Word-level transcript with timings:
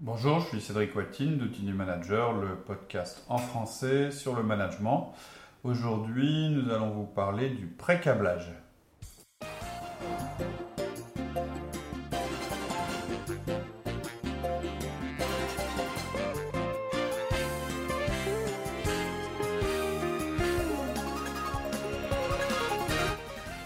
Bonjour, 0.00 0.38
je 0.38 0.46
suis 0.46 0.60
Cédric 0.60 0.94
Watine 0.94 1.38
d'Outini 1.38 1.72
Manager, 1.72 2.32
le 2.32 2.54
podcast 2.54 3.24
en 3.28 3.36
français 3.36 4.12
sur 4.12 4.36
le 4.36 4.44
management. 4.44 5.12
Aujourd'hui, 5.64 6.50
nous 6.50 6.70
allons 6.70 6.90
vous 6.90 7.04
parler 7.04 7.50
du 7.50 7.66
pré-câblage. 7.66 8.52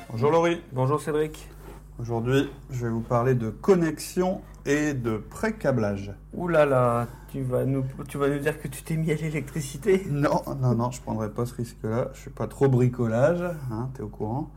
Bonjour 0.09 0.31
Laurie. 0.31 0.63
Bonjour 0.73 0.99
Cédric. 0.99 1.47
Aujourd'hui, 2.03 2.51
je 2.73 2.87
vais 2.87 2.93
vous 2.93 3.01
parler 3.01 3.37
de 3.37 3.49
connexion 3.49 4.41
et 4.67 4.93
de 4.93 5.19
pré-câblage. 5.19 6.13
Ouh 6.35 6.49
là 6.49 6.67
là, 6.67 7.07
tu 7.29 7.43
vas 7.43 7.65
nous, 7.65 7.85
tu 8.09 8.19
vas 8.19 8.29
nous 8.29 8.41
dire 8.41 8.61
que 8.61 8.67
tu 8.67 8.83
t'es 8.83 8.97
mis 8.97 9.13
à 9.13 9.15
l'électricité 9.15 10.05
Non, 10.11 10.43
non, 10.61 10.75
non, 10.75 10.91
je 10.91 10.99
ne 10.99 11.03
prendrai 11.05 11.31
pas 11.31 11.47
ce 11.47 11.55
risque-là. 11.55 12.09
Je 12.13 12.19
ne 12.19 12.25
fais 12.25 12.31
pas 12.31 12.49
trop 12.49 12.69
bricolage, 12.69 13.45
hein, 13.71 13.89
tu 13.95 14.01
es 14.01 14.05
au 14.05 14.09
courant? 14.09 14.51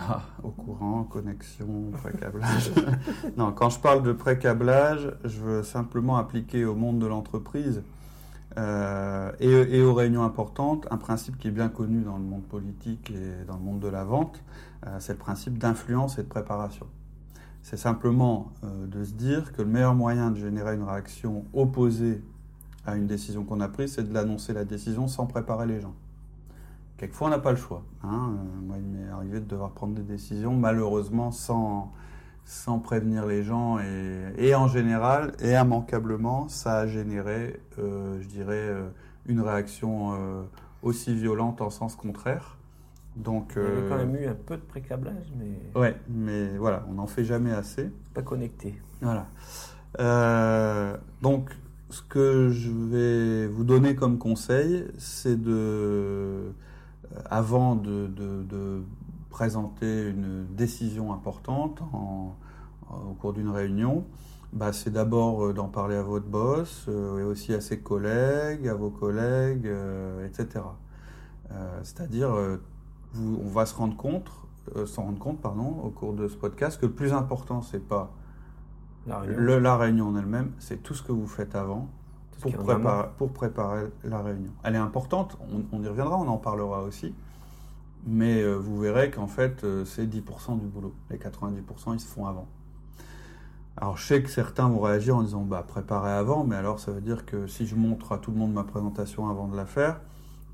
Ah, 0.00 0.22
Au 0.42 0.48
courant, 0.48 1.04
connexion, 1.04 1.90
pré-câblage. 1.92 2.70
non, 3.36 3.52
quand 3.52 3.68
je 3.68 3.78
parle 3.78 4.02
de 4.02 4.12
pré-câblage, 4.12 5.12
je 5.26 5.40
veux 5.40 5.62
simplement 5.62 6.16
appliquer 6.16 6.64
au 6.64 6.74
monde 6.74 7.00
de 7.00 7.06
l'entreprise 7.06 7.82
euh, 8.58 9.30
et, 9.38 9.80
aux 9.82 9.94
réunions 9.94 10.24
importantes 10.24 10.88
un 10.90 10.96
principe 10.96 11.38
qui 11.38 11.48
est 11.48 11.52
bien 11.52 11.68
connu 11.68 12.02
dans 12.02 12.16
le 12.16 12.24
monde 12.24 12.42
politique 12.42 13.10
et 13.10 13.44
dans 13.46 13.54
le 13.54 13.62
monde 13.62 13.80
de 13.80 13.88
la 13.88 14.04
vente, 14.04 14.42
euh, 14.86 14.96
c'est 14.98 15.12
le 15.12 15.18
principe 15.18 15.58
d'influence 15.58 16.18
et 16.18 16.22
de 16.22 16.28
préparation. 16.28 16.86
C'est 17.62 17.76
simplement 17.76 18.52
euh, 18.64 18.86
de 18.86 19.04
se 19.04 19.12
dire 19.12 19.52
que 19.52 19.62
le 19.62 19.68
meilleur 19.68 19.94
moyen 19.94 20.30
de 20.30 20.36
générer 20.36 20.74
une 20.74 20.82
réaction 20.82 21.44
opposée 21.52 22.22
à 22.86 22.96
une 22.96 23.06
décision 23.06 23.44
qu'on 23.44 23.60
a 23.60 23.68
prise, 23.68 23.94
c'est 23.94 24.08
de 24.08 24.14
l'annoncer 24.14 24.52
la 24.52 24.64
décision 24.64 25.06
sans 25.06 25.26
préparer 25.26 25.66
les 25.66 25.80
gens. 25.80 25.94
Quelquefois, 26.96 27.28
on 27.28 27.30
n'a 27.30 27.38
pas 27.38 27.52
le 27.52 27.56
choix. 27.56 27.82
Hein. 28.02 28.36
Moi, 28.62 28.76
il 28.78 28.84
m'est 28.84 29.08
arrivé 29.10 29.40
de 29.40 29.44
devoir 29.44 29.70
prendre 29.70 29.94
des 29.94 30.02
décisions, 30.02 30.54
malheureusement, 30.56 31.30
sans, 31.30 31.92
sans 32.44 32.78
prévenir 32.78 33.26
les 33.26 33.42
gens. 33.42 33.78
Et, 34.38 34.54
en 34.54 34.68
général, 34.68 35.32
et 35.40 35.52
immanquablement, 35.52 36.48
ça 36.48 36.78
a 36.78 36.86
généré, 36.86 37.60
euh, 37.78 38.20
je 38.20 38.28
dirais, 38.28 38.74
une 39.26 39.40
réaction 39.40 40.46
aussi 40.82 41.14
violente 41.14 41.60
en 41.60 41.70
sens 41.70 41.94
contraire. 41.96 42.56
Donc, 43.16 43.52
Il 43.56 43.62
y 43.62 43.66
avait 43.66 43.88
quand 43.88 43.96
même 43.96 44.16
eu 44.16 44.26
un 44.26 44.34
peu 44.34 44.56
de 44.56 44.62
pré-câblage, 44.62 45.32
mais. 45.38 45.80
Ouais, 45.80 45.96
mais 46.08 46.56
voilà, 46.56 46.84
on 46.88 46.94
n'en 46.94 47.06
fait 47.06 47.24
jamais 47.24 47.52
assez. 47.52 47.90
Pas 48.14 48.22
connecté. 48.22 48.80
Voilà. 49.00 49.26
Euh, 49.98 50.96
donc, 51.22 51.50
ce 51.88 52.02
que 52.02 52.50
je 52.50 52.70
vais 52.70 53.46
vous 53.48 53.64
donner 53.64 53.94
comme 53.94 54.18
conseil, 54.18 54.86
c'est 54.98 55.40
de, 55.40 55.50
euh, 55.50 56.50
avant 57.28 57.74
de, 57.74 58.06
de, 58.06 58.82
présenter 59.30 60.08
une 60.08 60.46
décision 60.46 61.12
importante 61.12 61.80
en, 61.92 62.36
au 62.90 63.14
cours 63.14 63.32
d'une 63.32 63.48
réunion, 63.48 64.04
bah, 64.52 64.72
c'est 64.72 64.90
d'abord 64.90 65.46
euh, 65.46 65.52
d'en 65.52 65.68
parler 65.68 65.96
à 65.96 66.02
votre 66.02 66.26
boss 66.26 66.88
et 66.88 67.22
aussi 67.22 67.54
à 67.54 67.60
ses 67.60 67.80
collègues, 67.80 68.68
à 68.68 68.74
vos 68.74 68.90
collègues, 68.90 69.70
etc. 70.26 70.64
C'est-à-dire 71.82 72.30
on 73.16 73.48
va 73.48 73.66
se 73.66 73.74
rendre 73.74 73.96
compte, 73.96 74.30
euh, 74.76 74.86
s'en 74.86 75.04
rendre 75.04 75.18
compte, 75.18 75.40
pardon, 75.40 75.76
au 75.84 75.90
cours 75.90 76.12
de 76.12 76.28
ce 76.28 76.36
podcast, 76.36 76.80
que 76.80 76.86
le 76.86 76.92
plus 76.92 77.12
important, 77.12 77.62
c'est 77.62 77.86
pas 77.86 78.12
la 79.06 79.76
réunion, 79.76 80.08
en 80.08 80.16
elle-même, 80.16 80.52
c'est 80.58 80.82
tout 80.82 80.94
ce 80.94 81.02
que 81.02 81.12
vous 81.12 81.26
faites 81.26 81.54
avant 81.54 81.88
pour 82.40 82.52
préparer, 82.52 83.08
pour 83.18 83.32
préparer, 83.32 83.86
la 84.04 84.22
réunion. 84.22 84.52
Elle 84.62 84.74
est 84.74 84.78
importante, 84.78 85.36
on, 85.72 85.82
y 85.82 85.88
reviendra, 85.88 86.16
on 86.16 86.28
en 86.28 86.38
parlera 86.38 86.82
aussi, 86.82 87.14
mais 88.06 88.42
euh, 88.42 88.56
vous 88.56 88.78
verrez 88.78 89.10
qu'en 89.10 89.26
fait, 89.26 89.64
euh, 89.64 89.84
c'est 89.84 90.06
10% 90.06 90.58
du 90.58 90.66
boulot. 90.66 90.94
Les 91.10 91.18
90%, 91.18 91.94
ils 91.94 92.00
se 92.00 92.06
font 92.06 92.26
avant. 92.26 92.48
Alors 93.76 93.96
je 93.96 94.06
sais 94.06 94.22
que 94.22 94.28
certains 94.28 94.68
vont 94.68 94.80
réagir 94.80 95.16
en 95.16 95.22
disant 95.22 95.42
bah 95.42 95.64
préparer 95.66 96.10
avant, 96.10 96.44
mais 96.44 96.56
alors 96.56 96.80
ça 96.80 96.92
veut 96.92 97.00
dire 97.00 97.24
que 97.24 97.46
si 97.46 97.66
je 97.66 97.76
montre 97.76 98.12
à 98.12 98.18
tout 98.18 98.30
le 98.30 98.36
monde 98.36 98.52
ma 98.52 98.64
présentation 98.64 99.30
avant 99.30 99.48
de 99.48 99.56
la 99.56 99.64
faire, 99.64 100.00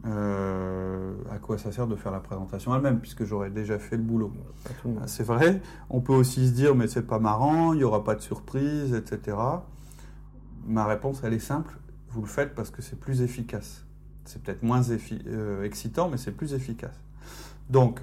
euh, 0.07 1.15
à 1.31 1.39
quoi 1.39 1.59
ça 1.59 1.73
sert 1.73 1.89
de 1.89 1.97
faire 1.97 2.13
la 2.13 2.21
présentation 2.21 2.75
elle-même, 2.75 3.01
puisque 3.01 3.25
j'aurais 3.25 3.51
déjà 3.51 3.79
fait 3.79 3.97
le 3.97 4.03
boulot? 4.03 4.33
Ah, 5.01 5.07
c'est 5.07 5.25
vrai? 5.25 5.61
On 5.91 6.01
peut 6.01 6.13
aussi 6.13 6.47
se 6.47 6.53
dire, 6.53 6.77
mais 6.77 6.87
c'est 6.87 7.07
pas 7.07 7.19
marrant, 7.19 7.73
il 7.73 7.79
n'y 7.79 7.85
aura 7.85 8.05
pas 8.05 8.15
de 8.15 8.21
surprise, 8.21 8.95
etc. 8.95 9.37
Ma 10.67 10.87
réponse, 10.87 11.23
elle 11.25 11.33
est 11.33 11.41
simple. 11.41 11.77
Vous 12.11 12.21
le 12.21 12.29
faites 12.29 12.55
parce 12.55 12.71
que 12.71 12.83
c'est 12.83 12.99
plus 13.01 13.23
efficace. 13.23 13.85
C'est 14.25 14.43
peut-être 14.43 14.63
moins 14.63 14.83
euh, 14.91 15.65
excitant, 15.65 16.09
mais 16.09 16.17
c'est 16.17 16.33
plus 16.33 16.55
efficace. 16.55 17.01
Donc, 17.71 18.01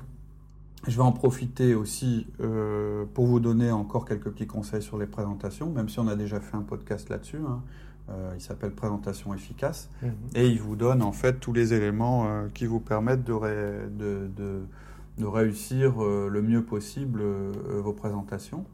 je 0.88 0.98
vais 0.98 1.04
en 1.04 1.14
profiter 1.14 1.76
aussi 1.76 2.28
euh, 2.42 3.06
pour 3.14 3.26
vous 3.26 3.40
donner 3.40 3.72
encore 3.72 4.06
quelques 4.06 4.30
petits 4.30 4.48
conseils 4.48 4.82
sur 4.82 4.98
les 4.98 5.08
présentations, 5.08 5.70
même 5.70 5.88
si 5.88 6.00
on 6.00 6.08
a 6.08 6.16
déjà 6.16 6.40
fait 6.40 6.58
un 6.58 6.62
podcast 6.62 7.10
là-dessus. 7.10 7.40
Hein. 7.48 7.62
Euh, 8.10 8.34
il 8.36 8.42
s'appelle 8.42 8.72
Présentation 8.72 9.34
efficace. 9.34 9.90
Mhm. 10.02 10.12
Et 10.36 10.48
il 10.48 10.60
vous 10.60 10.76
donne 10.76 11.02
en 11.02 11.14
fait 11.14 11.40
tous 11.40 11.54
les 11.54 11.74
éléments 11.74 12.28
euh, 12.28 12.48
qui 12.54 12.66
vous 12.66 12.82
permettent 12.82 13.24
de, 13.24 13.90
de, 13.98 15.26
réussir 15.26 16.02
le 16.02 16.42
mieux 16.42 16.64
possible 16.64 17.24
vos 17.24 17.94
présentations 17.94 18.66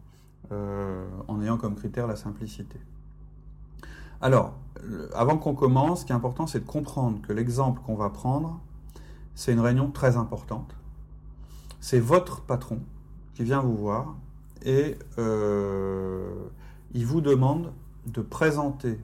en 0.50 1.42
ayant 1.42 1.58
comme 1.58 1.76
critère 1.76 2.08
la 2.08 2.16
simplicité. 2.16 2.80
Alors, 4.20 4.56
avant 5.14 5.38
qu'on 5.38 5.54
commence, 5.54 6.02
ce 6.02 6.06
qui 6.06 6.12
est 6.12 6.16
important, 6.16 6.48
c'est 6.48 6.62
de 6.62 6.66
comprendre 6.66 7.22
que 7.22 7.34
l'exemple 7.34 7.82
qu'on 7.86 7.96
va 7.96 8.09
prendre, 8.09 8.59
c'est 9.40 9.54
une 9.54 9.62
réunion 9.62 9.90
très 9.90 10.18
importante. 10.18 10.76
C'est 11.80 12.02
votre 12.02 12.42
patron 12.42 12.80
qui 13.34 13.46
vient 13.46 13.62
vous 13.62 13.78
voir 13.78 14.18
et 14.66 14.98
il 16.94 17.06
vous 17.06 17.22
demande 17.22 17.72
de 18.06 18.22
présenter 18.22 19.00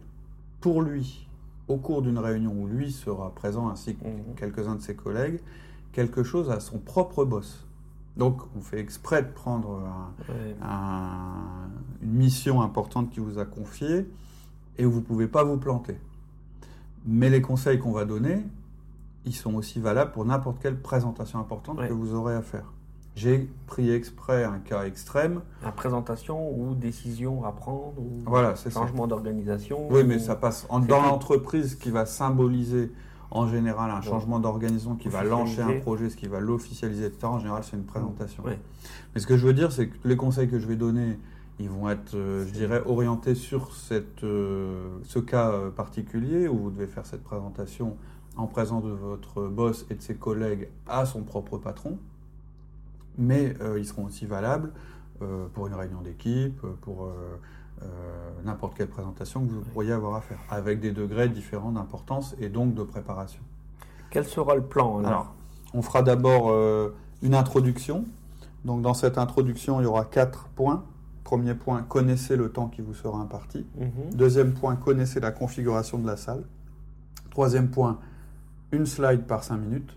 pour 0.59 0.81
lui, 0.81 1.29
au 1.69 1.77
cours 1.77 2.01
d'une 2.01 2.19
réunion 2.19 2.51
où 2.51 2.67
lui 2.67 2.91
sera 2.91 3.33
présent 3.33 3.69
ainsi 3.69 3.95
que 3.95 4.03
mhm. 4.03 4.35
quelques-uns 4.35 4.75
de 4.75 4.81
ses 4.81 4.93
collègues, 4.93 5.39
quelque 5.93 6.21
chose 6.21 6.51
à 6.51 6.59
son 6.59 6.79
propre 6.79 7.23
boss. 7.23 7.65
Donc 8.17 8.41
on 8.57 8.59
fait 8.59 8.81
exprès 8.81 9.23
de 9.23 9.29
prendre 9.29 9.83
une 12.01 12.11
mission 12.11 12.61
importante 12.61 13.09
qui 13.09 13.21
vous 13.21 13.39
a 13.39 13.45
confiée 13.45 14.05
et 14.77 14.85
où 14.85 14.91
vous 14.91 14.99
ne 14.99 15.05
pouvez 15.05 15.27
pas 15.29 15.45
vous 15.45 15.55
planter. 15.55 15.97
Mais 17.05 17.29
les 17.29 17.41
conseils 17.41 17.79
qu'on 17.79 17.93
va 17.93 18.03
donner, 18.03 18.43
ils 19.25 19.35
sont 19.35 19.55
aussi 19.55 19.79
valables 19.79 20.11
pour 20.11 20.25
n'importe 20.25 20.59
quelle 20.61 20.79
présentation 20.79 21.39
importante 21.39 21.77
que 21.87 21.93
vous 21.93 22.13
aurez 22.13 22.35
à 22.35 22.41
faire. 22.41 22.71
J'ai 23.15 23.49
pris 23.65 23.91
exprès 23.91 24.43
un 24.43 24.59
cas 24.59 24.83
extrême. 24.83 25.41
La 25.63 25.71
présentation 25.71 26.51
ou 26.51 26.75
décision 26.75 27.45
à 27.45 27.53
prendre 27.53 27.93
ou 27.97 28.21
voilà, 28.25 28.55
changement 28.55 29.07
d'organisation. 29.07 29.87
Oui, 29.89 30.03
mais 30.03 30.19
ça 30.19 30.35
passe 30.35 30.67
dans 30.69 31.01
l'entreprise 31.01 31.75
qui 31.75 31.91
va 31.91 32.05
symboliser 32.05 32.91
en 33.31 33.47
général 33.47 33.89
un 33.89 34.01
changement 34.01 34.39
d'organisation 34.39 34.95
qui 34.95 35.07
va 35.07 35.23
lancer 35.23 35.61
un 35.61 35.79
projet, 35.79 36.09
ce 36.09 36.17
qui 36.17 36.27
va 36.27 36.39
l'officialiser, 36.39 37.05
etc. 37.05 37.27
En 37.27 37.39
général, 37.39 37.63
c'est 37.63 37.77
une 37.77 37.85
présentation. 37.85 38.43
Mais 38.45 39.19
ce 39.19 39.27
que 39.27 39.37
je 39.37 39.47
veux 39.47 39.53
dire, 39.53 39.71
c'est 39.71 39.87
que 39.87 39.95
les 40.03 40.17
conseils 40.17 40.49
que 40.49 40.59
je 40.59 40.67
vais 40.67 40.75
donner, 40.75 41.17
ils 41.59 41.69
vont 41.69 41.89
être, 41.89 42.15
euh, 42.15 42.45
je 42.45 42.51
dirais, 42.51 42.81
orientés 42.85 43.35
sur 43.35 43.73
cette, 43.73 44.23
euh, 44.23 44.97
ce 45.03 45.19
cas 45.19 45.51
euh, 45.51 45.69
particulier 45.69 46.49
où 46.49 46.57
vous 46.57 46.69
devez 46.69 46.87
faire 46.87 47.05
cette 47.05 47.23
présentation 47.23 47.95
en 48.35 48.47
présence 48.47 48.83
de 48.83 48.89
votre 48.89 49.47
boss 49.47 49.85
et 49.89 49.95
de 49.95 50.01
ses 50.01 50.15
collègues 50.15 50.69
à 50.87 51.05
son 51.05 51.23
propre 51.23 51.57
patron 51.57 51.97
mais 53.17 53.55
euh, 53.61 53.79
ils 53.79 53.85
seront 53.85 54.05
aussi 54.05 54.25
valables 54.25 54.71
euh, 55.21 55.47
pour 55.53 55.67
une 55.67 55.73
réunion 55.73 56.01
d'équipe, 56.01 56.59
pour 56.81 57.05
euh, 57.05 57.87
n'importe 58.43 58.75
quelle 58.75 58.87
présentation 58.87 59.45
que 59.45 59.51
vous 59.51 59.61
pourriez 59.61 59.91
avoir 59.91 60.15
à 60.15 60.21
faire, 60.21 60.39
avec 60.49 60.79
des 60.79 60.91
degrés 60.91 61.29
différents 61.29 61.71
d'importance 61.71 62.35
et 62.39 62.49
donc 62.49 62.73
de 62.73 62.83
préparation. 62.83 63.41
Quel 64.09 64.25
sera 64.25 64.55
le 64.55 64.63
plan 64.63 64.99
alors, 64.99 65.33
on 65.73 65.81
fera 65.81 66.01
d'abord 66.01 66.55
une 67.21 67.35
introduction. 67.35 68.05
Donc 68.63 68.81
dans 68.81 68.93
cette 68.93 69.17
introduction, 69.17 69.81
il 69.81 69.83
y 69.83 69.87
aura 69.87 70.05
quatre 70.05 70.47
points. 70.55 70.85
Premier 71.25 71.53
point, 71.53 71.81
connaissez 71.81 72.37
le 72.37 72.49
temps 72.49 72.67
qui 72.67 72.81
vous 72.81 72.93
sera 72.93 73.17
imparti. 73.17 73.65
Mhm. 73.77 74.13
Deuxième 74.13 74.53
point, 74.53 74.75
connaissez 74.77 75.19
la 75.19 75.31
configuration 75.31 75.97
de 75.97 76.07
la 76.07 76.15
salle. 76.15 76.43
Troisième 77.29 77.69
point, 77.69 77.99
une 78.75 78.85
slide 78.85 79.25
par 79.25 79.43
cinq 79.43 79.57
minutes. 79.57 79.95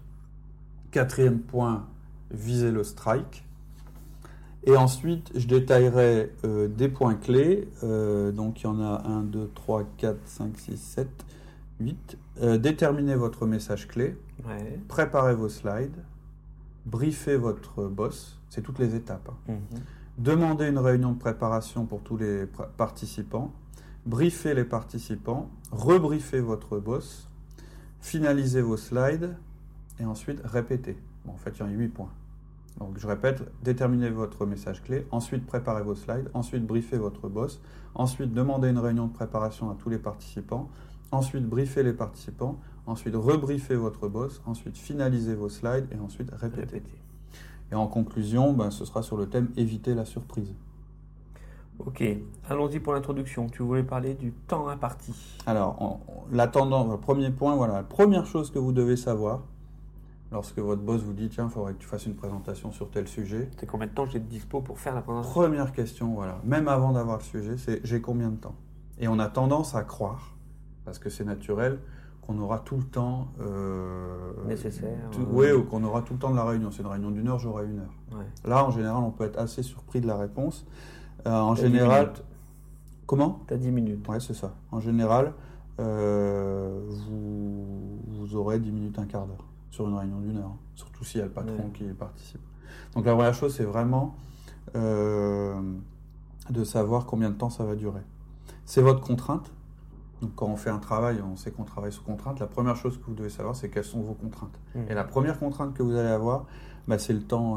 Quatrième 0.91 1.41
point, 1.41 1.87
viser 2.31 2.71
le 2.71 2.85
strike. 2.85 3.45
Et 4.65 4.77
ensuite, 4.77 5.31
je 5.35 5.47
détaillerai 5.47 6.33
euh, 6.45 6.69
des 6.69 6.89
points 6.89 7.15
clés. 7.15 7.69
Euh, 7.85 8.33
donc, 8.33 8.61
il 8.61 8.65
y 8.65 8.67
en 8.67 8.81
a 8.81 9.03
1, 9.07 9.23
2, 9.23 9.51
3, 9.55 9.85
4, 9.97 10.19
5, 10.25 10.59
6, 10.59 10.77
7, 10.77 11.09
8. 11.81 12.19
déterminez 12.59 13.15
votre 13.15 13.47
message 13.47 13.87
clé. 13.87 14.17
Préparez 14.89 15.35
vos 15.35 15.49
slides. 15.49 16.05
Briefez 16.87 17.37
votre 17.37 17.85
boss. 17.85 18.41
C'est 18.51 18.63
toutes 18.63 18.79
les 18.79 18.95
étapes. 18.95 19.31
Hein. 19.49 19.53
Mhm. 19.53 19.81
Demandez 20.19 20.67
une 20.67 20.79
réunion 20.79 21.13
de 21.13 21.19
préparation 21.19 21.87
pour 21.87 22.03
tous 22.03 22.17
les 22.17 22.47
participants. 22.77 23.53
briefer 24.07 24.55
les 24.55 24.65
participants, 24.65 25.51
rebriefer 25.71 26.41
votre 26.41 26.79
boss, 26.79 27.28
finaliser 28.01 28.63
vos 28.63 28.77
slides 28.77 29.37
et 30.01 30.05
ensuite 30.05 30.41
répéter. 30.45 30.97
Bon, 31.25 31.33
en 31.33 31.37
fait, 31.37 31.53
il 31.59 31.61
y 31.61 31.63
a 31.63 31.69
8 31.69 31.89
points. 31.89 32.11
Donc 32.79 32.97
je 32.97 33.07
répète, 33.07 33.43
déterminez 33.65 34.11
votre 34.11 34.47
message 34.47 34.83
clé, 34.85 35.05
ensuite 35.11 35.45
préparez 35.45 35.83
vos 35.83 35.97
slides, 35.97 36.31
ensuite 36.33 36.65
briefez 36.65 36.97
votre 36.97 37.29
boss, 37.29 37.61
ensuite 37.95 38.33
demandez 38.33 38.69
une 38.69 38.79
réunion 38.79 39.07
de 39.09 39.13
préparation 39.13 39.69
à 39.71 39.75
tous 39.75 39.91
les 39.91 39.99
participants, 39.99 40.69
ensuite 41.11 41.45
briefez 41.45 41.83
les 41.83 41.93
participants, 41.93 42.61
ensuite 42.87 43.17
rebriefez 43.17 43.75
votre 43.75 44.07
boss, 44.07 44.41
ensuite 44.47 44.77
finalisez 44.77 45.35
vos 45.35 45.49
slides 45.49 45.89
et 45.91 45.99
ensuite 45.99 46.31
répétez. 46.33 46.83
Et 47.73 47.75
en 47.75 47.89
conclusion, 47.89 48.53
ben, 48.53 48.71
ce 48.71 48.85
sera 48.85 49.03
sur 49.03 49.17
le 49.17 49.29
thème 49.29 49.49
éviter 49.57 49.95
la 49.95 50.05
surprise. 50.05 50.55
Ok, 51.87 52.03
allons-y 52.49 52.81
pour 52.81 52.93
l'introduction. 52.93 53.47
Tu 53.49 53.63
voulais 53.63 53.83
parler 53.83 54.15
du 54.15 54.33
temps 54.33 54.69
imparti. 54.69 55.15
Alors, 55.47 56.01
l'attendant, 56.33 56.91
le 56.91 56.97
premier 56.97 57.31
point, 57.31 57.55
voilà, 57.55 57.75
la 57.75 57.83
première 57.83 58.27
chose 58.27 58.51
que 58.51 58.59
vous 58.59 58.73
devez 58.73 58.97
savoir, 58.97 59.43
lorsque 60.33 60.59
votre 60.59 60.83
boss 60.83 61.03
vous 61.03 61.13
dit 61.13 61.29
tiens, 61.29 61.47
il 61.49 61.51
faudrait 61.51 61.75
que 61.75 61.79
tu 61.79 61.87
fasses 61.87 62.07
une 62.07 62.17
présentation 62.17 62.73
sur 62.73 62.91
tel 62.91 63.07
sujet. 63.07 63.49
C'est 63.59 63.67
combien 63.67 63.87
de 63.87 63.93
temps 63.93 64.07
j'ai 64.07 64.19
de 64.19 64.27
dispo 64.27 64.61
pour 64.61 64.79
faire 64.81 64.95
la 64.95 65.03
présentation? 65.03 65.33
Première 65.33 65.73
question, 65.73 66.15
voilà, 66.15 66.41
même 66.45 66.69
avant 66.69 66.93
d'avoir 66.93 67.19
le 67.19 67.25
sujet, 67.25 67.57
c'est 67.57 67.81
j'ai 67.85 68.01
combien 68.01 68.31
de 68.31 68.37
temps? 68.37 68.57
Et 68.99 69.07
on 69.07 69.19
a 69.21 69.29
tendance 69.29 69.75
à 69.77 69.85
croire, 69.85 70.37
parce 70.85 70.99
que 70.99 71.11
c'est 71.11 71.25
naturel, 71.25 71.79
qu'on 72.23 72.39
aura 72.41 72.59
tout 72.59 72.77
le 72.77 72.83
temps 72.83 73.29
euh, 73.41 74.33
nécessaire. 74.47 75.09
oui, 75.31 75.53
ou 75.53 75.63
qu'on 75.63 75.83
aura 75.85 76.03
tout 76.03 76.13
le 76.13 76.19
temps 76.19 76.31
de 76.33 76.37
la 76.37 76.45
réunion. 76.45 76.71
C'est 76.71 76.83
une 76.83 76.89
réunion 76.89 77.11
d'une 77.11 77.29
heure, 77.29 77.39
j'aurai 77.39 77.65
une 77.65 77.79
heure. 77.79 78.25
Là, 78.45 78.65
en 78.67 78.71
général, 78.71 79.03
on 79.03 79.11
peut 79.11 79.25
être 79.25 79.39
assez 79.39 79.63
surpris 79.63 80.01
de 80.01 80.07
la 80.07 80.17
réponse. 80.17 80.67
Euh, 81.29 81.41
en 81.41 81.55
général. 81.55 82.13
Comment? 83.07 83.41
Tu 83.47 83.55
as 83.55 83.57
10 83.57 83.71
minutes. 83.71 84.07
Oui, 84.09 84.17
c'est 84.21 84.35
ça. 84.35 84.55
En 84.71 84.81
général, 84.81 85.33
euh, 85.81 86.81
vous, 86.89 88.01
vous, 88.07 88.37
aurez 88.37 88.59
10 88.59 88.71
minutes, 88.71 88.99
un 88.99 89.07
quart 89.07 89.27
d'heure 89.27 89.45
sur 89.71 89.89
une 89.89 89.95
réunion 89.95 90.21
d'une 90.21 90.39
heure. 90.39 90.55
Surtout 90.75 91.05
s'il 91.05 91.21
y 91.21 91.23
a 91.23 91.27
le 91.27 91.33
patron 91.33 91.71
qui 91.73 91.85
participe. 91.85 92.41
Donc 92.95 93.07
la 93.07 93.15
première 93.15 93.35
chose, 93.35 93.55
c'est 93.55 93.65
vraiment 93.65 94.17
euh, 94.77 95.61
de 96.51 96.65
savoir 96.65 97.07
combien 97.07 97.31
de 97.31 97.35
temps 97.35 97.51
ça 97.51 97.65
va 97.65 97.77
durer. 97.77 98.03
C'est 98.65 98.83
votre 98.83 99.01
contrainte. 99.01 99.51
Donc 100.21 100.35
quand 100.35 100.47
on 100.47 100.57
fait 100.57 100.71
un 100.71 100.79
travail, 100.79 101.23
on 101.23 101.37
sait 101.37 101.51
qu'on 101.51 101.65
travaille 101.65 101.93
sous 101.93 102.03
contrainte. 102.03 102.41
La 102.41 102.47
première 102.47 102.77
chose 102.77 102.99
que 102.99 103.05
vous 103.05 103.15
devez 103.15 103.31
savoir, 103.31 103.55
c'est 103.57 103.71
quelles 103.71 103.85
sont 103.85 104.01
vos 104.01 104.15
contraintes. 104.15 104.59
Mmh. 104.75 104.81
Et 104.91 104.95
la 104.95 105.05
première 105.05 105.39
contrainte 105.39 105.75
que 105.75 105.83
vous 105.83 105.97
allez 105.97 106.09
avoir, 106.09 106.45
bah, 106.89 106.99
c'est 106.99 107.13
le 107.13 107.23
temps, 107.23 107.57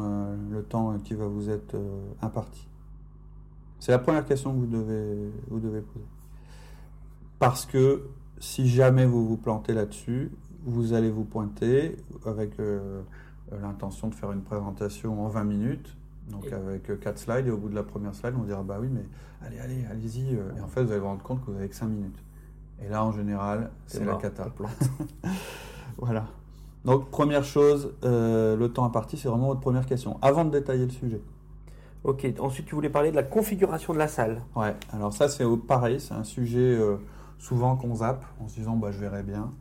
le 0.51 0.63
temps 0.63 0.97
qui 0.99 1.13
va 1.13 1.25
vous 1.25 1.49
être 1.49 1.75
imparti. 2.21 2.67
C'est 3.81 3.91
la 3.91 3.99
première 3.99 4.25
question 4.25 4.53
que 4.53 4.59
vous 4.59 4.67
devez, 4.67 5.31
vous 5.49 5.59
devez 5.59 5.81
poser. 5.81 6.05
Parce 7.39 7.65
que 7.65 8.03
si 8.39 8.69
jamais 8.69 9.07
vous 9.07 9.27
vous 9.27 9.37
plantez 9.37 9.73
là-dessus, 9.73 10.31
vous 10.63 10.93
allez 10.93 11.09
vous 11.09 11.23
pointer 11.23 11.97
avec 12.27 12.59
euh, 12.59 13.01
l'intention 13.59 14.07
de 14.07 14.13
faire 14.13 14.31
une 14.31 14.43
présentation 14.43 15.25
en 15.25 15.29
20 15.29 15.43
minutes, 15.45 15.97
donc 16.29 16.45
avec 16.53 16.99
4 16.99 17.07
euh, 17.07 17.15
slides, 17.15 17.47
et 17.47 17.49
au 17.49 17.57
bout 17.57 17.69
de 17.69 17.75
la 17.75 17.81
première 17.81 18.13
slide, 18.13 18.35
on 18.39 18.43
dira 18.43 18.61
bah 18.61 18.77
oui, 18.79 18.87
mais 18.87 19.03
allez, 19.43 19.57
allez, 19.57 19.83
allez-y. 19.89 20.35
Euh. 20.35 20.55
Et 20.59 20.61
en 20.61 20.67
fait, 20.67 20.83
vous 20.83 20.91
allez 20.91 21.01
vous 21.01 21.07
rendre 21.07 21.23
compte 21.23 21.43
que 21.43 21.49
vous 21.49 21.57
avez 21.57 21.67
que 21.67 21.75
5 21.75 21.87
minutes. 21.87 22.23
Et 22.85 22.87
là, 22.87 23.03
en 23.03 23.11
général, 23.11 23.71
c'est 23.87 24.05
la 24.05 24.13
cata. 24.13 24.47
voilà. 25.97 26.27
Donc, 26.85 27.09
première 27.09 27.43
chose, 27.43 27.95
le 28.03 28.67
temps 28.67 28.85
imparti, 28.85 29.17
c'est 29.17 29.27
vraiment 29.27 29.47
votre 29.47 29.59
première 29.59 29.87
question, 29.87 30.19
avant 30.21 30.45
de 30.45 30.51
détailler 30.51 30.85
le 30.85 30.91
sujet. 30.91 31.21
Ok, 32.03 32.25
ensuite 32.39 32.65
tu 32.65 32.73
voulais 32.73 32.89
parler 32.89 33.11
de 33.11 33.15
la 33.15 33.23
configuration 33.23 33.93
de 33.93 33.99
la 33.99 34.07
salle. 34.07 34.41
Ouais, 34.55 34.73
alors 34.91 35.13
ça 35.13 35.29
c'est 35.29 35.45
pareil, 35.67 35.99
c'est 35.99 36.15
un 36.15 36.23
sujet 36.23 36.59
euh, 36.59 36.97
souvent 37.37 37.75
qu'on 37.75 37.95
zappe 37.95 38.25
en 38.43 38.47
se 38.47 38.55
disant 38.55 38.75
bah, 38.75 38.89
je 38.91 38.97
verrai 38.97 39.21
bien. 39.21 39.51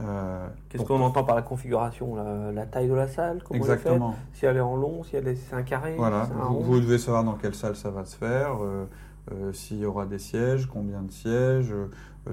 Euh, 0.00 0.48
Qu'est-ce 0.68 0.82
qu'on 0.82 1.00
entend 1.00 1.22
par 1.22 1.36
la 1.36 1.42
configuration 1.42 2.16
la, 2.52 2.66
taille 2.66 2.88
de 2.88 2.94
la 2.94 3.06
salle 3.06 3.44
Exactement. 3.52 4.16
si 4.32 4.44
elle 4.44 4.56
est 4.56 4.60
en 4.60 4.74
long, 4.74 5.04
si 5.04 5.14
elle 5.14 5.28
est, 5.28 5.36
c'est 5.36 5.54
un 5.54 5.62
carré 5.62 5.94
Voilà, 5.96 6.28
vous, 6.50 6.80
devez 6.80 6.98
savoir 6.98 7.22
dans 7.22 7.34
quelle 7.34 7.54
salle 7.54 7.76
ça 7.76 7.90
va 7.90 8.04
se 8.04 8.16
faire, 8.16 8.56
euh, 8.60 9.52
s'il 9.52 9.78
y 9.78 9.86
aura 9.86 10.04
des 10.04 10.18
sièges, 10.18 10.66
combien 10.66 11.00
de 11.00 11.12
sièges, 11.12 11.72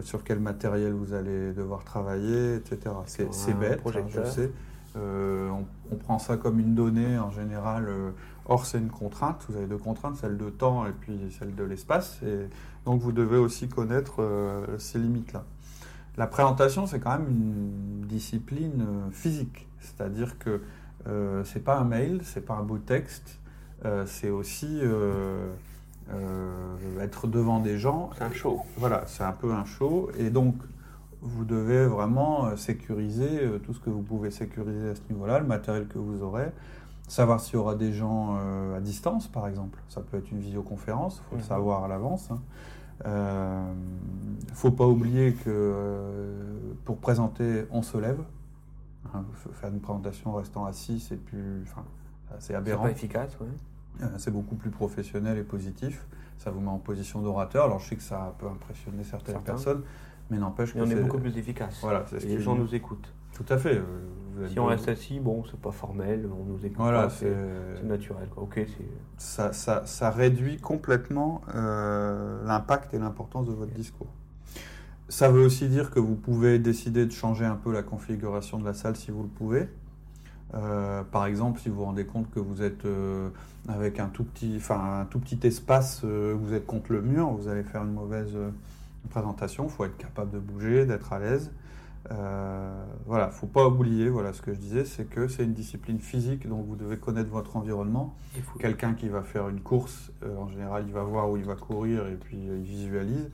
sur 0.01 0.23
quel 0.23 0.39
matériel 0.39 0.93
vous 0.93 1.13
allez 1.13 1.53
devoir 1.53 1.83
travailler, 1.83 2.55
etc. 2.55 2.95
C'est, 3.05 3.53
bête, 3.53 3.81
hein, 3.85 4.05
je 4.07 4.23
sais. 4.23 4.51
On, 4.95 5.65
on, 5.91 5.95
prend 5.97 6.17
ça 6.17 6.37
comme 6.37 6.59
une 6.59 6.73
donnée 6.73 7.19
en 7.19 7.29
général 7.29 7.87
Or, 8.51 8.65
c'est 8.65 8.79
une 8.79 8.89
contrainte. 8.89 9.45
Vous 9.47 9.55
avez 9.55 9.65
deux 9.65 9.77
contraintes, 9.77 10.17
celle 10.17 10.35
de 10.35 10.49
temps 10.49 10.85
et 10.85 10.91
puis 10.91 11.17
celle 11.39 11.55
de 11.55 11.63
l'espace. 11.63 12.19
Et 12.21 12.49
donc, 12.85 12.99
vous 12.99 13.13
devez 13.13 13.37
aussi 13.37 13.69
connaître 13.69 14.21
euh, 14.21 14.77
ces 14.77 14.99
limites-là. 14.99 15.45
La 16.17 16.27
présentation, 16.27 16.85
c'est 16.85 16.99
quand 16.99 17.17
même 17.17 17.29
une 17.29 18.01
discipline 18.07 18.81
euh, 18.81 19.09
physique. 19.11 19.69
C'est-à-dire 19.79 20.37
que 20.37 20.61
euh, 21.07 21.45
c'est 21.45 21.63
pas 21.63 21.77
un 21.77 21.85
mail, 21.85 22.19
c'est 22.25 22.45
pas 22.45 22.55
un 22.55 22.63
beau 22.63 22.77
texte. 22.77 23.39
Euh, 23.85 24.05
c'est 24.05 24.29
aussi 24.29 24.81
être 26.99 27.27
devant 27.27 27.61
des 27.61 27.77
gens. 27.77 28.09
C'est 28.17 28.25
un 28.25 28.33
show. 28.33 28.59
Voilà, 28.75 29.03
c'est 29.07 29.23
un 29.23 29.31
peu 29.31 29.53
un 29.53 29.63
show. 29.63 30.11
Et 30.17 30.29
donc, 30.29 30.55
vous 31.21 31.45
devez 31.45 31.85
vraiment 31.85 32.57
sécuriser 32.57 33.49
tout 33.63 33.73
ce 33.73 33.79
que 33.79 33.89
vous 33.89 34.01
pouvez 34.01 34.29
sécuriser 34.29 34.89
à 34.89 34.95
ce 34.95 35.01
niveau-là, 35.09 35.39
le 35.39 35.47
matériel 35.47 35.87
que 35.87 35.99
vous 35.99 36.21
aurez, 36.21 36.51
Savoir 37.11 37.41
s'il 37.41 37.55
y 37.55 37.57
aura 37.57 37.75
des 37.75 37.91
gens 37.91 38.37
euh, 38.39 38.77
à 38.77 38.79
distance, 38.79 39.27
par 39.27 39.45
exemple. 39.45 39.77
Ça 39.89 39.99
peut 39.99 40.15
être 40.15 40.31
une 40.31 40.39
visioconférence, 40.39 41.17
il 41.17 41.29
faut 41.29 41.35
le 41.35 41.41
mhm. 41.41 41.47
savoir 41.49 41.83
à 41.83 41.89
l'avance. 41.89 42.29
Il 42.29 42.33
hein. 42.35 42.41
ne 43.01 43.09
euh, 43.09 43.73
faut 44.53 44.71
pas 44.71 44.87
oublier 44.87 45.33
que 45.33 45.49
euh, 45.49 46.41
pour 46.85 46.99
présenter, 46.99 47.65
on 47.69 47.81
se 47.81 47.97
lève. 47.97 48.21
Hein, 49.13 49.25
faire 49.51 49.71
une 49.71 49.81
présentation 49.81 50.29
en 50.29 50.35
restant 50.35 50.65
assis, 50.65 51.01
c'est 51.01 51.17
plus, 51.17 51.65
c'est 52.39 52.55
aberrant. 52.55 52.83
C'est 52.83 52.91
pas 52.91 52.95
efficace, 52.95 53.37
oui. 53.41 54.07
c'est 54.17 54.31
beaucoup 54.31 54.55
plus 54.55 54.69
professionnel 54.69 55.37
et 55.37 55.43
positif. 55.43 56.07
Ça 56.37 56.49
vous 56.49 56.61
met 56.61 56.69
en 56.69 56.77
position 56.77 57.21
d'orateur. 57.21 57.65
Alors 57.65 57.79
je 57.79 57.89
sais 57.89 57.97
que 57.97 58.03
ça 58.03 58.33
peut 58.39 58.47
impressionner 58.47 59.03
certaines 59.03 59.41
personnes, 59.41 59.83
mais 60.31 60.37
n'empêche 60.37 60.73
que 60.73 60.79
on 60.79 60.89
est, 60.89 60.95
beaucoup 60.95 61.19
plus 61.19 61.37
efficace. 61.37 61.77
Voilà, 61.81 62.05
les 62.23 62.39
gens 62.39 62.55
nous 62.55 62.73
écoutent. 62.73 63.13
Tout 63.33 63.45
à 63.49 63.57
fait. 63.57 63.81
si 64.47 64.59
on 64.59 64.65
reste 64.65 64.87
assis, 64.87 65.19
bon, 65.19 65.43
c'est 65.49 65.59
pas 65.59 65.71
formel, 65.71 66.27
on 66.31 66.45
nous 66.45 66.65
écoute 66.65 66.77
voilà, 66.77 67.09
c'est 67.09 67.35
naturel. 67.83 68.27
Ok, 68.37 68.65
ça, 69.17 69.51
ça, 69.51 69.85
ça, 69.85 70.09
réduit 70.09 70.57
complètement 70.57 71.41
euh, 71.53 72.43
l'impact 72.45 72.93
et 72.93 72.99
l'importance 72.99 73.45
de 73.45 73.51
votre 73.51 73.73
discours. 73.73 74.07
Ça 75.09 75.29
veut 75.29 75.43
aussi 75.43 75.67
dire 75.67 75.91
que 75.91 75.99
vous 75.99 76.15
pouvez 76.15 76.59
décider 76.59 77.05
de 77.05 77.11
changer 77.11 77.43
un 77.43 77.57
peu 77.57 77.73
la 77.73 77.83
configuration 77.83 78.57
de 78.57 78.63
la 78.63 78.73
salle 78.73 78.95
si 78.95 79.11
vous 79.11 79.23
le 79.23 79.29
pouvez. 79.29 79.67
Euh, 80.53 81.03
par 81.03 81.25
exemple, 81.25 81.59
si 81.59 81.67
vous 81.67 81.75
vous 81.75 81.85
rendez 81.85 82.05
compte 82.05 82.31
que 82.31 82.39
vous 82.39 82.61
êtes 82.61 82.85
euh, 82.85 83.29
avec 83.67 83.99
un 83.99 84.07
tout 84.07 84.23
petit, 84.23 84.61
un 84.69 85.05
tout 85.09 85.19
petit 85.19 85.45
espace, 85.45 86.05
vous 86.05 86.53
êtes 86.53 86.65
contre 86.65 86.93
le 86.93 87.01
mur, 87.01 87.29
vous 87.31 87.49
allez 87.49 87.63
faire 87.63 87.83
une 87.83 87.93
mauvaise 87.93 88.37
présentation. 89.09 89.65
Il 89.65 89.69
faut 89.69 89.85
être 89.85 89.97
capable 89.97 90.31
de 90.31 90.39
bouger, 90.39 90.85
d'être 90.85 91.13
à 91.13 91.19
l'aise. 91.19 91.51
Euh, 92.09 92.83
voilà, 93.05 93.29
faut 93.29 93.47
pas 93.47 93.67
oublier, 93.67 94.09
voilà 94.09 94.33
ce 94.33 94.41
que 94.41 94.53
je 94.53 94.59
disais, 94.59 94.85
c'est 94.85 95.05
que 95.05 95.27
c'est 95.27 95.43
une 95.43 95.53
discipline 95.53 95.99
physique, 95.99 96.47
donc 96.47 96.65
vous 96.65 96.75
devez 96.75 96.97
connaître 96.97 97.29
votre 97.29 97.57
environnement. 97.57 98.15
Quelqu'un 98.59 98.95
qui 98.95 99.07
va 99.07 99.21
faire 99.21 99.49
une 99.49 99.61
course, 99.61 100.11
euh, 100.23 100.35
en 100.37 100.47
général, 100.47 100.83
il 100.87 100.93
va 100.93 101.03
voir 101.03 101.29
où 101.29 101.37
il 101.37 101.43
va 101.43 101.55
courir 101.55 102.07
et 102.07 102.15
puis 102.15 102.49
euh, 102.49 102.57
il 102.57 102.63
visualise. 102.63 103.29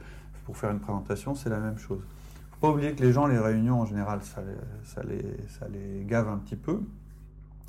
Pour 0.46 0.58
faire 0.58 0.72
une 0.72 0.80
présentation, 0.80 1.34
c'est 1.34 1.50
la 1.50 1.60
même 1.60 1.78
chose. 1.78 2.02
Faut 2.52 2.58
pas 2.60 2.70
oublier 2.70 2.94
que 2.94 3.04
les 3.04 3.12
gens, 3.12 3.28
les 3.28 3.40
réunions, 3.40 3.82
en 3.82 3.86
général, 3.86 4.22
ça, 4.22 4.42
ça, 4.84 5.02
les, 5.04 5.38
ça 5.48 5.68
les 5.70 6.04
gave 6.06 6.28
un 6.28 6.38
petit 6.38 6.56
peu. 6.56 6.82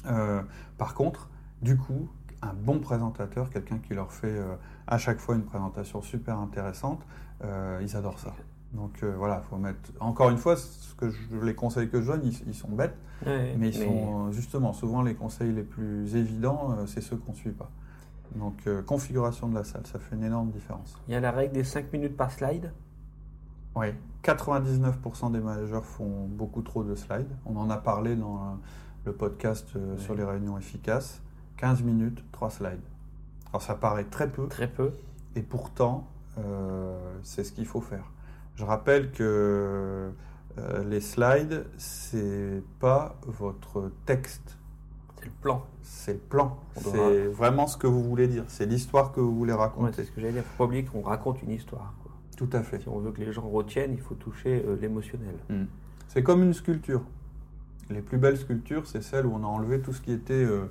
Euh, 0.07 0.43
par 0.79 0.95
contre, 0.95 1.29
du 1.63 1.77
coup, 1.77 2.09
un 2.43 2.53
bon 2.55 2.79
présentateur, 2.79 3.51
quelqu'un 3.51 3.79
qui 3.79 3.95
leur 3.95 4.13
fait 4.13 4.41
à 4.87 4.99
chaque 4.99 5.19
fois 5.19 5.35
une 5.35 5.45
présentation 5.45 6.03
super 6.03 6.39
intéressante, 6.39 7.01
ils 7.43 7.97
adorent 7.97 8.21
ça. 8.21 8.35
Donc 8.73 9.03
euh, 9.03 9.15
voilà, 9.17 9.41
faut 9.49 9.57
mettre. 9.57 9.79
Encore 10.01 10.31
une 10.31 10.37
fois, 10.37 10.57
ce 10.57 10.95
que 10.95 11.11
je, 11.11 11.37
les 11.43 11.55
conseils 11.55 11.89
que 11.89 12.01
je 12.01 12.07
donne, 12.07 12.23
ils, 12.25 12.55
sont 12.55 12.69
bêtes, 12.69 12.97
mais 13.25 13.69
ils 13.69 13.75
sont 13.75 14.31
justement 14.33 14.73
souvent 14.73 15.03
les 15.03 15.15
conseils 15.15 15.53
les 15.53 15.63
plus 15.63 16.17
évidents, 16.17 16.75
euh, 16.79 16.87
c'est 16.87 17.01
ceux 17.01 17.17
qu'on 17.17 17.33
ne 17.33 17.37
suit 17.37 17.53
pas. 17.53 17.71
Donc 18.37 18.59
euh, 18.67 18.83
configuration 18.83 19.49
de 19.49 19.55
la 19.55 19.65
salle, 19.65 19.87
ça 19.87 19.99
fait 19.99 20.15
une 20.15 20.25
énorme 20.25 20.51
différence. 20.51 20.99
Il 21.09 21.15
y 21.15 21.17
a 21.17 21.21
la 21.21 21.31
règle 21.31 21.55
des 21.55 21.65
5 21.65 21.93
minutes 21.93 22.17
par 22.17 22.31
slide. 22.31 22.73
Oui, 23.75 23.87
99% 24.23 25.33
des 25.33 25.41
managers 25.41 25.81
font 25.83 26.27
beaucoup 26.29 26.63
trop 26.63 26.85
de 26.85 26.95
slides. 26.95 27.31
On 27.47 27.57
en 27.57 27.71
a 27.71 27.79
parlé 27.79 28.17
dans 28.17 28.59
le 29.07 29.13
podcast 29.13 29.69
sur 29.97 30.15
les 30.15 30.25
réunions 30.25 30.59
efficaces. 30.59 31.23
15 31.59 31.83
minutes, 31.83 32.25
3 32.33 32.51
slides. 32.51 32.81
Alors 33.51 33.63
ça 33.63 33.75
paraît 33.75 34.05
très 34.05 34.29
peu. 34.29 34.49
Très 34.49 34.69
peu. 34.69 34.93
Et 35.37 35.43
pourtant, 35.43 36.09
c'est 37.23 37.45
ce 37.45 37.53
qu'il 37.53 37.67
faut 37.67 37.81
faire. 37.81 38.05
Je 38.59 38.65
rappelle 38.65 39.13
que 39.13 40.11
euh, 40.59 40.85
les 40.85 41.01
slides, 41.01 41.65
c'est 41.77 42.63
pas 42.81 43.17
votre 43.27 43.93
texte. 44.05 44.57
C'est 45.17 45.27
le 45.27 45.33
plan. 45.41 45.65
C'est 45.83 46.13
le 46.15 46.19
plan. 46.19 46.59
C'est 46.77 47.27
vraiment 47.27 47.67
ce 47.67 47.77
que 47.77 47.87
vous 47.87 48.03
voulez 48.03 48.29
dire. 48.29 48.45
C'est 48.49 48.67
l'histoire 48.67 49.13
que 49.13 49.21
vous 49.21 49.35
voulez 49.35 49.53
raconter. 49.53 49.93
c'est 49.95 50.05
ce 50.05 50.11
que 50.11 50.21
j'allais 50.21 50.33
dire. 50.33 50.45
Faut 50.45 50.59
pas 50.59 50.65
oublier 50.65 50.85
qu'on 50.85 51.03
raconte 51.03 51.43
une 51.43 51.51
histoire. 51.51 51.95
Tout 52.37 52.49
à 52.53 52.63
fait. 52.63 52.81
Si 52.81 52.89
on 52.89 52.99
veut 52.99 53.11
que 53.11 53.21
les 53.21 53.33
gens 53.33 53.49
retiennent, 53.49 53.93
il 53.93 54.01
faut 54.01 54.15
toucher 54.15 54.65
euh, 54.67 54.77
l'émotionnel. 54.81 55.35
Hmm. 55.49 55.65
C'est 56.09 56.23
comme 56.23 56.43
une 56.43 56.55
sculpture. 56.55 57.03
Les 57.91 58.01
plus 58.01 58.19
belles 58.19 58.39
sculptures, 58.39 58.87
c'est 58.87 59.03
celles 59.03 59.27
où 59.27 59.35
on 59.35 59.45
a 59.45 59.47
enlevé 59.47 59.81
tout 59.81 59.93
ce 59.93 60.01
qui 60.01 60.13
était, 60.13 60.35
euh, 60.35 60.71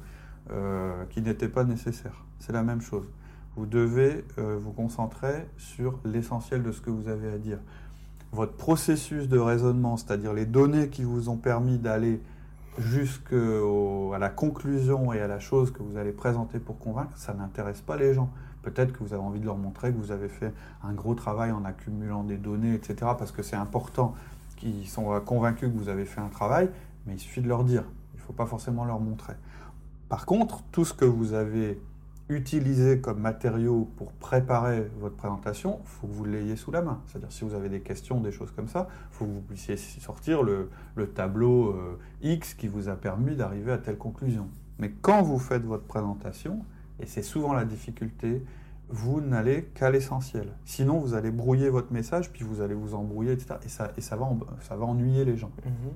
euh, 0.51 1.05
qui 1.09 1.21
n'était 1.21 1.49
pas 1.49 1.63
nécessaire. 1.63 2.25
C'est 2.39 2.53
la 2.53 2.63
même 2.63 2.81
chose. 2.81 3.05
Vous 3.55 3.65
devez 3.65 4.23
vous 4.37 4.71
concentrer 4.71 5.47
sur 5.57 5.99
l'essentiel 6.05 6.61
de 6.61 6.71
ce 6.71 6.79
que 6.79 6.91
vous 6.91 7.07
avez 7.07 7.27
à 7.27 7.39
dire. 7.39 7.57
Votre 8.31 8.53
processus 8.53 9.27
de 9.27 9.39
raisonnement, 9.39 9.97
c'est-à-dire 9.97 10.31
les 10.31 10.45
données 10.45 10.89
qui 10.89 11.03
vous 11.03 11.29
ont 11.29 11.37
permis 11.37 11.79
d'aller 11.79 12.21
jusqu'à 12.77 13.35
la 14.19 14.29
conclusion 14.29 15.11
et 15.11 15.21
à 15.21 15.27
la 15.27 15.39
chose 15.39 15.71
que 15.71 15.81
vous 15.81 15.97
allez 15.97 16.11
présenter 16.11 16.59
pour 16.59 16.77
convaincre, 16.77 17.11
ça 17.15 17.33
n'intéresse 17.33 17.81
pas 17.81 17.97
les 17.97 18.13
gens. 18.13 18.29
Peut-être 18.61 18.91
que 18.91 19.03
vous 19.03 19.13
avez 19.13 19.23
envie 19.23 19.39
de 19.39 19.45
leur 19.45 19.57
montrer 19.57 19.91
que 19.91 19.97
vous 19.97 20.11
avez 20.11 20.29
fait 20.29 20.53
un 20.83 20.93
gros 20.93 21.15
travail 21.15 21.51
en 21.51 21.63
accumulant 21.63 22.23
des 22.23 22.37
données, 22.37 22.73
etc., 22.73 22.95
parce 23.17 23.31
que 23.31 23.41
c'est 23.41 23.55
important 23.55 24.13
qu'ils 24.57 24.87
sont 24.87 25.21
convaincus 25.21 25.69
que 25.71 25.77
vous 25.77 25.89
avez 25.89 26.05
fait 26.05 26.21
un 26.21 26.27
travail, 26.27 26.69
mais 27.05 27.13
il 27.13 27.19
suffit 27.19 27.41
de 27.41 27.47
leur 27.47 27.63
dire. 27.63 27.83
Il 28.13 28.17
ne 28.17 28.21
faut 28.23 28.33
pas 28.33 28.45
forcément 28.45 28.83
leur 28.83 28.99
montrer. 28.99 29.33
Par 30.09 30.25
contre, 30.25 30.63
tout 30.71 30.85
ce 30.85 30.93
que 30.93 31.05
vous 31.05 31.33
avez 31.33 31.79
utilisé 32.29 32.99
comme 32.99 33.19
matériau 33.19 33.89
pour 33.95 34.11
préparer 34.11 34.89
votre 34.99 35.15
présentation, 35.15 35.79
il 35.83 35.87
faut 35.87 36.07
que 36.07 36.13
vous 36.13 36.25
l'ayez 36.25 36.55
sous 36.55 36.71
la 36.71 36.81
main. 36.81 37.01
C'est-à-dire 37.07 37.31
si 37.31 37.45
vous 37.45 37.53
avez 37.53 37.69
des 37.69 37.79
questions, 37.79 38.19
des 38.19 38.31
choses 38.31 38.51
comme 38.51 38.67
ça, 38.67 38.87
il 39.11 39.15
faut 39.15 39.25
que 39.25 39.31
vous 39.31 39.41
puissiez 39.41 39.77
sortir 39.77 40.43
le, 40.43 40.69
tableau 41.15 41.69
euh, 41.69 41.97
X 42.21 42.53
qui 42.53 42.67
vous 42.67 42.89
a 42.89 42.95
permis 42.95 43.35
d'arriver 43.35 43.71
à 43.71 43.77
telle 43.77 43.97
conclusion. 43.97 44.47
Mais 44.79 44.91
quand 45.01 45.21
vous 45.21 45.39
faites 45.39 45.63
votre 45.63 45.85
présentation, 45.85 46.63
et 46.99 47.05
c'est 47.05 47.23
souvent 47.23 47.53
la 47.53 47.65
difficulté, 47.65 48.43
vous 48.89 49.21
n'allez 49.21 49.63
qu'à 49.73 49.89
l'essentiel. 49.89 50.49
Sinon, 50.65 50.99
vous 50.99 51.13
allez 51.13 51.31
brouiller 51.31 51.69
votre 51.69 51.91
message, 51.91 52.31
puis 52.31 52.43
vous 52.43 52.61
allez 52.61 52.73
vous 52.73 52.93
embrouiller, 52.93 53.33
etc. 53.33 53.55
Et 53.65 53.69
ça, 53.69 53.91
et 53.97 54.01
ça, 54.01 54.15
va, 54.15 54.29
ça 54.61 54.75
va 54.75 54.85
ennuyer 54.85 55.25
les 55.25 55.37
gens. 55.37 55.51
Mhm. 55.65 55.91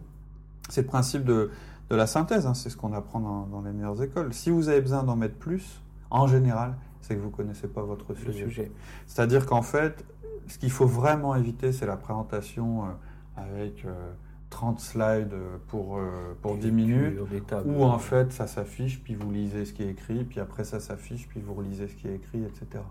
C'est 0.69 0.81
le 0.81 0.87
principe 0.87 1.23
de, 1.23 1.51
de 1.91 1.95
la 1.97 2.07
synthèse, 2.07 2.47
hein. 2.47 2.53
c'est 2.53 2.69
ce 2.69 2.77
qu'on 2.77 2.93
apprend 2.93 3.19
dans, 3.19 3.61
les 3.61 3.73
meilleures 3.73 4.01
écoles. 4.01 4.33
Si 4.33 4.49
vous 4.49 4.69
avez 4.69 4.79
besoin 4.79 5.03
d'en 5.03 5.17
mettre 5.17 5.35
plus, 5.35 5.81
en 6.09 6.25
général, 6.25 6.77
c'est 7.01 7.15
que 7.15 7.19
vous 7.19 7.29
ne 7.29 7.35
connaissez 7.35 7.67
pas 7.67 7.81
votre 7.81 8.13
sujet. 8.13 8.45
sujet. 8.45 8.71
C'est-à-dire 9.07 9.45
qu'en 9.45 9.61
fait, 9.61 10.05
ce 10.47 10.57
qu'il 10.57 10.71
faut 10.71 10.87
vraiment 10.87 11.35
éviter, 11.35 11.73
c'est 11.73 11.85
la 11.85 11.97
présentation 11.97 12.85
euh, 12.85 12.87
avec... 13.35 13.85
Euh, 13.85 14.11
30 14.49 14.81
slides 14.81 15.33
pour, 15.69 15.97
euh, 15.97 16.37
pour 16.41 16.57
10 16.57 16.73
minutes, 16.73 17.17
où 17.65 17.85
en 17.85 17.97
fait 17.99 18.33
ça 18.33 18.47
s'affiche, 18.47 19.01
puis 19.01 19.15
vous 19.15 19.31
lisez 19.31 19.63
ce 19.63 19.71
qui 19.71 19.81
est 19.81 19.89
écrit, 19.89 20.25
puis 20.25 20.41
après 20.41 20.65
ça 20.65 20.81
s'affiche, 20.81 21.25
puis 21.29 21.39
vous 21.39 21.53
relisez 21.53 21.87
ce 21.87 21.95
qui 21.95 22.09
est 22.09 22.15
écrit, 22.15 22.43
etc. 22.43 22.83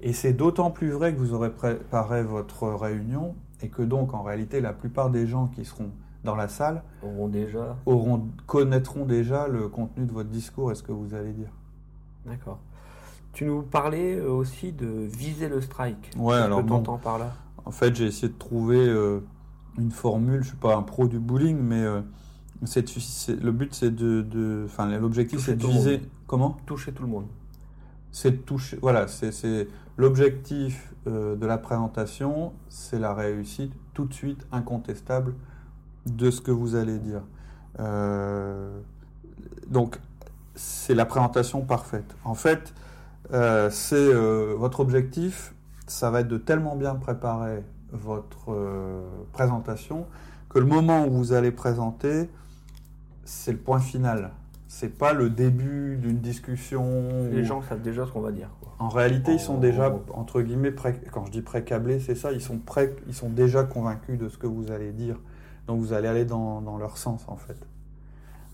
Et 0.00 0.14
c'est 0.14 0.32
d'autant 0.32 0.70
plus 0.70 0.88
vrai 0.88 1.12
que 1.12 1.18
vous 1.18 1.34
aurez 1.34 1.50
préparé 1.50 2.22
votre 2.22 2.68
réunion, 2.68 3.34
et 3.60 3.68
que 3.68 3.82
donc 3.82 4.14
en 4.14 4.22
réalité 4.22 4.62
la 4.62 4.72
plupart 4.72 5.10
des 5.10 5.26
gens 5.26 5.48
qui 5.48 5.66
seront 5.66 5.90
dans 6.24 6.36
la 6.36 6.48
salle 6.48 6.82
auront 7.02 7.28
déjà 7.28 7.76
auront, 7.86 8.28
connaîtront 8.46 9.04
déjà 9.04 9.46
le 9.46 9.68
contenu 9.68 10.06
de 10.06 10.12
votre 10.12 10.30
discours 10.30 10.72
et 10.72 10.74
ce 10.74 10.82
que 10.82 10.92
vous 10.92 11.14
allez 11.14 11.32
dire. 11.32 11.50
D'accord. 12.26 12.58
Tu 13.32 13.44
nous 13.44 13.62
parlais 13.62 14.16
euh, 14.16 14.30
aussi 14.30 14.72
de 14.72 14.86
viser 14.86 15.48
le 15.48 15.60
strike. 15.60 16.10
Ouais, 16.16 16.36
alors 16.36 16.62
bon, 16.62 16.82
par 16.98 17.18
là? 17.18 17.32
En 17.64 17.70
fait, 17.70 17.94
j'ai 17.94 18.06
essayé 18.06 18.28
de 18.28 18.38
trouver 18.38 18.86
euh, 18.88 19.20
une 19.78 19.90
formule, 19.90 20.42
je 20.42 20.48
suis 20.48 20.56
pas 20.56 20.76
un 20.76 20.82
pro 20.82 21.08
du 21.08 21.18
bowling, 21.18 21.58
mais 21.58 21.82
euh, 21.82 22.00
le 22.62 23.50
but 23.50 23.74
c'est 23.74 23.90
de, 23.90 24.64
enfin 24.66 24.86
l'objectif 24.98 25.40
c'est 25.40 25.56
de 25.56 25.66
viser 25.66 26.00
comment? 26.26 26.56
Toucher 26.66 26.92
tout 26.92 27.02
le 27.02 27.08
monde. 27.08 27.26
C'est 28.12 28.30
de 28.30 28.36
toucher, 28.36 28.78
voilà, 28.80 29.08
c'est 29.08 29.68
l'objectif 29.96 30.94
euh, 31.06 31.34
de 31.34 31.46
la 31.46 31.58
présentation, 31.58 32.52
c'est 32.68 33.00
la 33.00 33.12
réussite 33.12 33.72
tout 33.92 34.04
de 34.04 34.14
suite 34.14 34.46
incontestable 34.52 35.34
de 36.06 36.30
ce 36.30 36.40
que 36.40 36.50
vous 36.50 36.74
allez 36.74 36.98
dire. 36.98 37.22
Euh, 37.80 38.78
donc 39.68 39.98
c'est 40.54 40.94
la 40.94 41.04
présentation 41.04 41.62
parfaite. 41.62 42.14
En 42.24 42.34
fait, 42.34 42.72
c'est 43.70 44.12
votre 44.56 44.80
objectif, 44.80 45.54
ça 45.86 46.10
va 46.10 46.20
être 46.20 46.28
de 46.28 46.38
tellement 46.38 46.76
bien 46.76 46.94
préparer 46.94 47.62
votre 47.92 48.52
euh, 48.52 49.02
présentation 49.32 50.06
que 50.48 50.58
le 50.58 50.66
moment 50.66 51.06
où 51.06 51.10
vous 51.12 51.32
allez 51.32 51.50
présenter, 51.50 52.28
c'est 53.24 53.52
le 53.52 53.58
point 53.58 53.80
final. 53.80 54.30
C'est 54.68 54.98
pas 54.98 55.12
le 55.12 55.30
début 55.30 55.96
d'une 55.96 56.18
discussion. 56.18 57.28
Les 57.30 57.44
gens 57.44 57.62
savent 57.62 57.82
déjà 57.82 58.06
ce 58.06 58.10
qu'on 58.10 58.20
va 58.20 58.32
dire. 58.32 58.48
En 58.80 58.88
réalité, 58.88 59.34
ils 59.34 59.40
sont 59.40 59.58
déjà, 59.58 59.94
entre 60.12 60.42
guillemets, 60.42 60.72
pré... 60.72 61.00
quand 61.12 61.26
je 61.26 61.30
dis 61.30 61.42
pré-câblés, 61.42 62.00
c'est 62.00 62.16
ça, 62.16 62.32
ils 62.32 62.40
sont, 62.40 62.58
prêts, 62.58 62.94
ils 63.06 63.14
sont 63.14 63.30
déjà 63.30 63.62
convaincus 63.62 64.18
de 64.18 64.28
ce 64.28 64.36
que 64.36 64.48
vous 64.48 64.72
allez 64.72 64.90
dire. 64.90 65.16
Donc 65.66 65.80
vous 65.80 65.92
allez 65.92 66.08
aller 66.08 66.24
dans, 66.24 66.60
dans 66.60 66.76
leur 66.76 66.96
sens, 66.98 67.24
en 67.28 67.36
fait. 67.36 67.58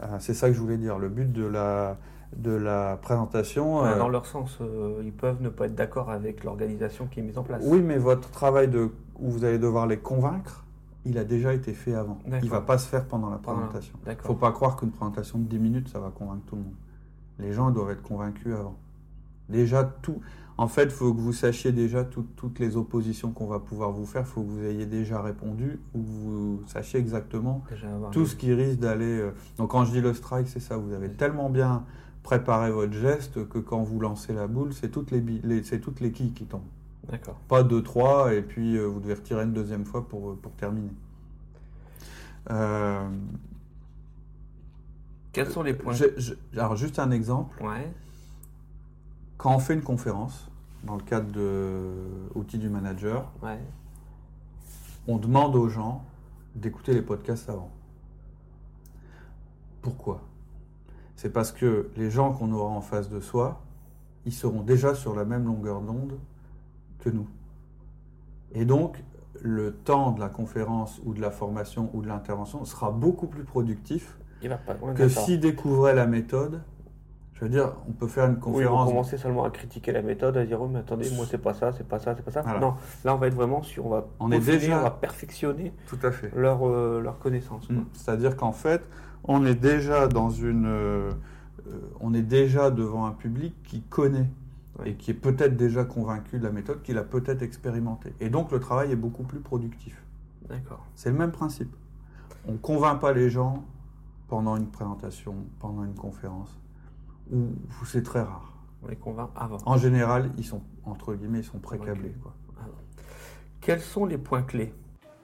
Euh, 0.03 0.07
c'est 0.19 0.35
ça 0.35 0.49
que 0.49 0.55
je 0.55 0.61
voulais 0.61 0.79
dire. 0.79 0.99
Le 0.99 1.09
but 1.09 1.31
de 1.33 1.45
la, 1.45 1.99
de 2.37 2.53
la 2.53 2.99
présentation. 3.01 3.85
Euh, 3.85 3.99
dans 3.99 4.09
leur 4.09 4.27
sens, 4.27 4.59
euh, 4.61 5.01
ils 5.05 5.13
peuvent 5.13 5.43
ne 5.43 5.49
pas 5.49 5.67
être 5.67 5.75
d'accord 5.75 6.11
avec 6.11 6.45
l'organisation 6.45 7.07
qui 7.07 7.21
est 7.21 7.23
mise 7.23 7.39
en 7.39 7.43
place. 7.43 7.63
Oui, 7.65 7.81
mais 7.81 7.99
votre 7.99 8.31
travail 8.31 8.69
de, 8.69 8.91
où 9.19 9.31
vous 9.31 9.45
allez 9.45 9.59
devoir 9.59 9.87
les 9.87 9.99
convaincre, 9.99 10.65
il 11.05 11.19
a 11.19 11.25
déjà 11.25 11.55
été 11.55 11.73
fait 11.73 11.95
avant. 11.95 12.19
Il 12.27 12.45
ne 12.45 12.51
va 12.51 12.61
pas 12.61 12.79
se 12.79 12.87
faire 12.87 13.07
pendant 13.07 13.31
la 13.31 13.39
présentation. 13.39 13.95
Il 14.07 14.11
ne 14.11 14.17
faut 14.17 14.35
pas 14.35 14.53
croire 14.53 14.77
qu'une 14.77 14.91
présentation 14.91 15.39
de 15.39 15.45
10 15.45 15.59
minutes, 15.59 15.89
ça 15.89 15.99
va 15.99 16.11
convaincre 16.11 16.45
tout 16.47 16.57
le 16.57 16.63
monde. 16.63 16.75
Les 17.39 17.53
gens 17.53 17.71
doivent 17.71 17.91
être 17.91 18.03
convaincus 18.03 18.55
avant. 18.55 18.77
Déjà, 19.51 19.85
tout. 19.85 20.21
En 20.57 20.69
fait, 20.69 20.85
il 20.85 20.91
faut 20.91 21.15
que 21.15 21.21
vous 21.21 21.33
sachiez 21.33 21.73
déjà 21.73 22.05
toutes 22.05 22.59
les 22.59 22.77
oppositions 22.77 23.33
qu'on 23.33 23.47
va 23.47 23.61
pouvoir 23.61 23.93
vous 23.93 24.05
faire. 24.05 24.23
Il 24.23 24.27
faut 24.27 24.43
que 24.43 24.49
vous 24.49 24.65
ayez 24.65 24.85
déjà 24.85 25.23
répondu 25.23 25.79
ou 25.95 26.03
que 26.03 26.09
vous 26.09 26.63
sachiez 26.67 27.01
exactement 27.01 27.65
tout 28.13 28.27
ce 28.27 28.37
qui 28.37 28.53
risque 28.53 28.79
d'aller. 28.79 29.21
Euh, 29.21 29.31
donc, 29.57 29.71
quand 29.71 29.85
je 29.87 29.93
dis 29.93 30.03
le 30.03 30.13
strike, 30.13 30.49
c'est 30.49 30.61
ça. 30.61 30.77
Vous 30.77 30.93
avez 30.93 31.09
tellement 31.09 31.49
bien 31.49 31.85
préparez 32.23 32.71
votre 32.71 32.93
geste 32.93 33.49
que 33.49 33.59
quand 33.59 33.83
vous 33.83 33.99
lancez 34.01 34.33
la 34.33 34.47
boule, 34.47 34.73
c'est 34.73 34.91
toutes 34.91 35.11
les, 35.11 35.63
c'est 35.63 35.81
toutes 35.81 36.01
les 36.01 36.13
quilles 36.13 36.33
qui 36.33 36.45
tombent. 36.45 36.61
D'accord. 37.09 37.37
Pas 37.49 37.63
deux, 37.63 37.83
trois, 37.83 38.35
et 38.35 38.43
puis 38.43 38.77
euh, 38.77 38.85
vous 38.87 39.01
devez 39.01 39.15
retirer 39.15 39.45
une 39.45 39.53
deuxième 39.53 39.85
fois 39.85 40.07
pour, 40.07 40.37
pour 40.37 40.53
terminer. 40.53 40.93
Euh, 42.51 43.09
Quels 45.33 45.49
sont 45.49 45.63
les 45.63 45.75
points? 45.75 45.95
Alors, 46.53 46.77
juste 46.77 46.99
un 46.99 47.11
exemple. 47.11 47.63
Ouais. 47.63 47.91
Quand 49.41 49.57
on 49.57 49.59
fait 49.59 49.73
une 49.73 49.81
conférence, 49.81 50.51
dans 50.85 50.97
le 50.97 51.03
cadre 51.03 51.33
de 51.33 51.93
outils 52.35 52.59
du 52.59 52.69
manager, 52.69 53.33
ouais. 53.43 53.59
on 55.09 55.17
demande 55.17 55.57
aux 55.57 55.71
gens 55.71 56.05
d'écouter 56.55 56.93
les 56.93 57.01
podcasts 57.01 57.49
avant. 57.49 57.71
Pourquoi? 59.81 60.21
C'est 61.17 61.33
parce 61.33 61.53
que 61.53 61.89
les 61.97 62.11
gens 62.11 62.35
qu'on 62.35 62.53
aura 62.53 62.69
en 62.69 62.83
face 62.83 63.09
de 63.09 63.19
soi, 63.19 63.63
ils 64.27 64.35
seront 64.35 64.61
déjà 64.61 64.95
sur 64.95 65.15
la 65.15 65.25
même 65.25 65.47
longueur 65.47 65.81
d'onde 65.81 66.19
que 66.99 67.09
nous. 67.09 67.27
Et 68.53 68.67
donc, 68.67 69.03
le 69.41 69.73
temps 69.73 70.11
de 70.11 70.21
la 70.21 70.29
conférence 70.29 71.01
ou 71.07 71.15
de 71.15 71.21
la 71.23 71.31
formation 71.31 71.89
ou 71.95 72.03
de 72.03 72.09
l'intervention 72.09 72.67
sera 72.67 72.91
beaucoup 72.91 73.27
plus 73.27 73.45
productif 73.45 74.19
que 74.97 75.09
s'ils 75.09 75.41
découvraient 75.41 75.95
la 75.95 76.07
méthode. 76.07 76.61
Je 77.41 77.47
veux 77.47 77.51
dire, 77.51 77.73
on 77.89 77.93
peut 77.93 78.07
faire 78.07 78.27
une 78.27 78.39
conférence. 78.39 78.81
Oui, 78.81 78.87
on 78.87 78.91
commencer 78.91 79.17
seulement 79.17 79.45
à 79.45 79.51
critiquer 79.51 79.93
la 79.93 80.03
méthode, 80.03 80.37
à 80.37 80.45
dire 80.45 80.61
oh, 80.61 80.69
mais 80.69 80.81
attendez, 80.81 81.09
moi 81.17 81.25
c'est 81.29 81.39
pas 81.39 81.55
ça, 81.55 81.73
c'est 81.73 81.89
pas 81.89 81.99
ça, 81.99 82.15
c'est 82.15 82.23
pas 82.23 82.31
ça. 82.31 82.43
Non, 82.61 82.75
là 83.03 83.15
on 83.15 83.19
va 83.19 83.29
être 83.29 83.35
vraiment 83.35 83.63
sur, 83.63 83.87
on 83.87 83.89
va 83.89 84.07
on 84.19 84.31
est 84.31 84.41
déjà, 84.41 84.79
on 84.79 84.83
va 84.83 84.91
perfectionner 84.91 85.73
tout 85.87 85.99
à 86.03 86.11
fait 86.11 86.31
leur 86.37 86.69
euh, 86.69 87.01
leur 87.01 87.19
connaissance. 87.19 87.71
Mm. 87.71 87.81
C'est-à-dire 87.95 88.37
qu'en 88.37 88.53
fait, 88.53 88.83
on 89.25 89.47
est 89.47 89.55
déjà 89.55 90.07
dans 90.07 90.29
une, 90.29 90.67
euh, 90.67 91.11
on 92.01 92.13
est 92.13 92.23
déjà 92.23 92.71
devant 92.71 93.07
un 93.07 93.13
public 93.13 93.55
qui 93.65 93.81
connaît 93.81 94.29
et 94.85 94.95
qui 94.95 95.11
est 95.11 95.15
peut-être 95.15 95.57
déjà 95.57 95.85
convaincu 95.85 96.39
de 96.39 96.45
la 96.45 96.53
méthode, 96.53 96.83
qu'il 96.83 96.99
a 96.99 97.05
peut-être 97.05 97.41
expérimenté. 97.41 98.13
Et 98.21 98.29
donc 98.29 98.53
le 98.53 98.61
travail 98.61 98.93
est 98.93 98.97
beaucoup 98.97 99.23
plus 99.23 99.41
productif. 99.41 100.03
D'accord. 100.47 100.85
C'est 100.95 101.11
le 101.11 101.17
même 101.17 101.33
principe. 101.33 101.75
On 102.47 102.53
ne 102.53 102.59
convainc 102.59 103.01
pas 103.01 103.15
les 103.15 103.31
gens 103.31 103.65
pendant 104.29 104.57
une 104.57 104.67
présentation, 104.67 105.35
pendant 105.59 105.85
une 105.85 105.95
conférence, 105.95 106.59
ou 107.33 107.85
c'est 107.85 108.03
très 108.03 108.23
rare. 108.23 108.53
On 108.83 108.89
les 108.89 108.97
convainc 108.97 109.31
avant. 109.37 109.59
En 109.67 109.77
général, 109.77 110.31
ils 110.39 110.45
sont 110.45 110.63
entre 110.85 111.15
guillemets, 111.15 111.41
ils 111.41 111.45
sont 111.45 111.59
précablés. 111.59 112.15
Quoi. 112.23 112.35
Quels 113.61 113.81
sont 113.81 114.07
les 114.07 114.19
points 114.19 114.43
clés? 114.43 114.73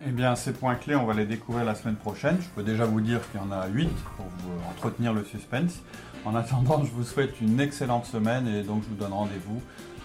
Eh 0.06 0.10
bien, 0.10 0.36
ces 0.36 0.52
points 0.52 0.74
clés, 0.74 0.94
on 0.94 1.06
va 1.06 1.14
les 1.14 1.24
découvrir 1.24 1.64
la 1.64 1.74
semaine 1.74 1.96
prochaine. 1.96 2.36
Je 2.40 2.48
peux 2.50 2.62
déjà 2.62 2.84
vous 2.84 3.00
dire 3.00 3.20
qu'il 3.30 3.40
y 3.40 3.42
en 3.42 3.50
a 3.50 3.66
8 3.66 3.88
pour 4.16 4.26
vous 4.26 4.70
entretenir 4.70 5.14
le 5.14 5.24
suspense. 5.24 5.80
En 6.24 6.34
attendant, 6.34 6.84
je 6.84 6.90
vous 6.90 7.04
souhaite 7.04 7.40
une 7.40 7.60
excellente 7.60 8.04
semaine 8.04 8.46
et 8.46 8.62
donc 8.62 8.82
je 8.82 8.88
vous 8.88 8.94
donne 8.94 9.12
rendez-vous 9.12 9.62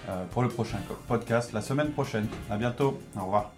euh, 0.09 0.23
pour 0.31 0.43
le 0.43 0.49
prochain 0.49 0.77
podcast 1.07 1.51
la 1.51 1.61
semaine 1.61 1.91
prochaine. 1.91 2.27
À 2.49 2.57
bientôt. 2.57 2.99
Au 3.17 3.25
revoir. 3.25 3.51